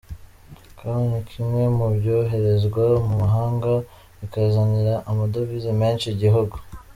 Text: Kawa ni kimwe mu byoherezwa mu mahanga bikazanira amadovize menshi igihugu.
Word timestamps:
Kawa 0.77 0.97
ni 1.09 1.19
kimwe 1.29 1.63
mu 1.77 1.87
byoherezwa 1.95 2.85
mu 3.05 3.13
mahanga 3.21 3.71
bikazanira 4.19 4.93
amadovize 5.09 5.69
menshi 5.81 6.07
igihugu. 6.15 6.55